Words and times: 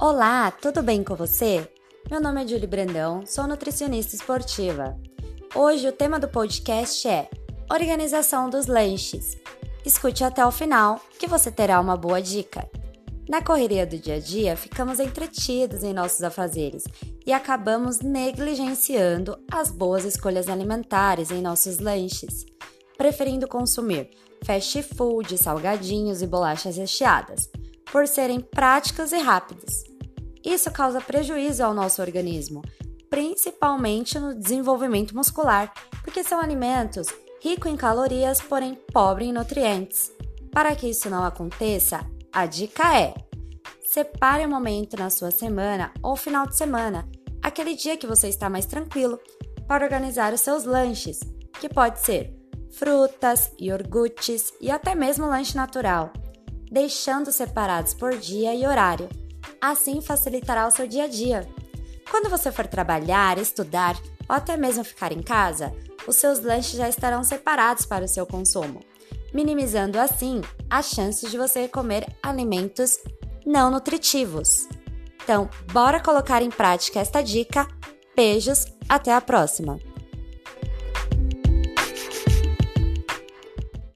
Olá, 0.00 0.52
tudo 0.52 0.80
bem 0.80 1.02
com 1.02 1.16
você? 1.16 1.68
Meu 2.08 2.20
nome 2.20 2.44
é 2.44 2.46
Julie 2.46 2.68
Brandão, 2.68 3.26
sou 3.26 3.48
nutricionista 3.48 4.14
esportiva. 4.14 4.96
Hoje 5.52 5.88
o 5.88 5.92
tema 5.92 6.20
do 6.20 6.28
podcast 6.28 7.08
é 7.08 7.28
Organização 7.68 8.48
dos 8.48 8.68
lanches. 8.68 9.36
Escute 9.84 10.22
até 10.22 10.46
o 10.46 10.52
final 10.52 11.00
que 11.18 11.26
você 11.26 11.50
terá 11.50 11.80
uma 11.80 11.96
boa 11.96 12.22
dica. 12.22 12.70
Na 13.28 13.42
correria 13.42 13.84
do 13.84 13.98
dia 13.98 14.14
a 14.14 14.20
dia, 14.20 14.56
ficamos 14.56 15.00
entretidos 15.00 15.82
em 15.82 15.92
nossos 15.92 16.22
afazeres 16.22 16.84
e 17.26 17.32
acabamos 17.32 17.98
negligenciando 17.98 19.36
as 19.50 19.72
boas 19.72 20.04
escolhas 20.04 20.48
alimentares 20.48 21.32
em 21.32 21.42
nossos 21.42 21.80
lanches, 21.80 22.46
preferindo 22.96 23.48
consumir 23.48 24.10
fast 24.44 24.80
food, 24.94 25.36
salgadinhos 25.36 26.22
e 26.22 26.26
bolachas 26.28 26.76
recheadas, 26.76 27.50
por 27.90 28.06
serem 28.06 28.38
práticos 28.38 29.10
e 29.10 29.18
rápidos. 29.18 29.87
Isso 30.48 30.70
causa 30.70 30.98
prejuízo 30.98 31.62
ao 31.62 31.74
nosso 31.74 32.00
organismo, 32.00 32.62
principalmente 33.10 34.18
no 34.18 34.34
desenvolvimento 34.34 35.14
muscular, 35.14 35.70
porque 36.02 36.24
são 36.24 36.40
alimentos 36.40 37.06
ricos 37.42 37.70
em 37.70 37.76
calorias, 37.76 38.40
porém 38.40 38.74
pobres 38.90 39.28
em 39.28 39.32
nutrientes. 39.32 40.10
Para 40.50 40.74
que 40.74 40.88
isso 40.88 41.10
não 41.10 41.22
aconteça, 41.22 42.00
a 42.32 42.46
dica 42.46 42.98
é: 42.98 43.12
separe 43.82 44.46
um 44.46 44.48
momento 44.48 44.96
na 44.96 45.10
sua 45.10 45.30
semana 45.30 45.92
ou 46.02 46.16
final 46.16 46.46
de 46.46 46.56
semana, 46.56 47.06
aquele 47.42 47.74
dia 47.74 47.98
que 47.98 48.06
você 48.06 48.28
está 48.28 48.48
mais 48.48 48.64
tranquilo, 48.64 49.20
para 49.66 49.84
organizar 49.84 50.32
os 50.32 50.40
seus 50.40 50.64
lanches, 50.64 51.20
que 51.60 51.68
pode 51.68 52.00
ser 52.00 52.34
frutas, 52.70 53.52
iogurtes 53.60 54.54
e 54.62 54.70
até 54.70 54.94
mesmo 54.94 55.26
lanche 55.26 55.54
natural, 55.54 56.10
deixando 56.72 57.30
separados 57.30 57.92
por 57.92 58.16
dia 58.16 58.54
e 58.54 58.66
horário. 58.66 59.10
Assim 59.60 60.00
facilitará 60.00 60.66
o 60.66 60.70
seu 60.70 60.86
dia 60.86 61.04
a 61.04 61.08
dia. 61.08 61.48
Quando 62.10 62.30
você 62.30 62.50
for 62.50 62.66
trabalhar, 62.66 63.38
estudar 63.38 63.96
ou 64.28 64.34
até 64.34 64.56
mesmo 64.56 64.84
ficar 64.84 65.12
em 65.12 65.22
casa, 65.22 65.72
os 66.06 66.16
seus 66.16 66.40
lanches 66.40 66.78
já 66.78 66.88
estarão 66.88 67.22
separados 67.22 67.84
para 67.84 68.04
o 68.04 68.08
seu 68.08 68.26
consumo, 68.26 68.80
minimizando 69.32 69.98
assim 69.98 70.40
as 70.70 70.90
chances 70.90 71.30
de 71.30 71.36
você 71.36 71.68
comer 71.68 72.06
alimentos 72.22 72.98
não 73.44 73.70
nutritivos. 73.70 74.68
Então, 75.22 75.50
bora 75.72 76.00
colocar 76.00 76.42
em 76.42 76.50
prática 76.50 77.00
esta 77.00 77.20
dica. 77.20 77.68
Beijos, 78.16 78.66
até 78.88 79.12
a 79.12 79.20
próxima! 79.20 79.78